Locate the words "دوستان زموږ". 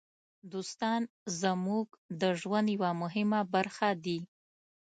0.51-1.87